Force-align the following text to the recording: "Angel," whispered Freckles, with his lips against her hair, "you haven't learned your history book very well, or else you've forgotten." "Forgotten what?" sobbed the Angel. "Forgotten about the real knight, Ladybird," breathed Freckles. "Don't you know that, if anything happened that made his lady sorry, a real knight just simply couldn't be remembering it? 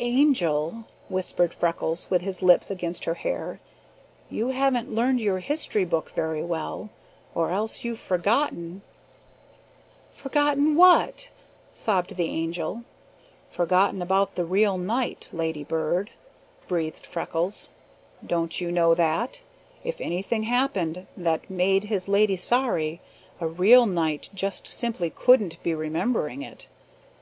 "Angel," 0.00 0.84
whispered 1.08 1.54
Freckles, 1.54 2.06
with 2.10 2.20
his 2.20 2.42
lips 2.42 2.70
against 2.70 3.06
her 3.06 3.14
hair, 3.14 3.60
"you 4.28 4.48
haven't 4.48 4.94
learned 4.94 5.22
your 5.22 5.38
history 5.38 5.86
book 5.86 6.10
very 6.10 6.44
well, 6.44 6.90
or 7.34 7.50
else 7.50 7.82
you've 7.82 7.98
forgotten." 7.98 8.82
"Forgotten 10.12 10.76
what?" 10.76 11.30
sobbed 11.72 12.16
the 12.16 12.26
Angel. 12.26 12.84
"Forgotten 13.48 14.02
about 14.02 14.34
the 14.34 14.44
real 14.44 14.76
knight, 14.76 15.30
Ladybird," 15.32 16.10
breathed 16.68 17.06
Freckles. 17.06 17.70
"Don't 18.26 18.60
you 18.60 18.70
know 18.70 18.94
that, 18.94 19.40
if 19.82 19.98
anything 19.98 20.42
happened 20.42 21.06
that 21.16 21.48
made 21.48 21.84
his 21.84 22.06
lady 22.06 22.36
sorry, 22.36 23.00
a 23.40 23.48
real 23.48 23.86
knight 23.86 24.28
just 24.34 24.66
simply 24.66 25.08
couldn't 25.08 25.56
be 25.62 25.74
remembering 25.74 26.42
it? 26.42 26.66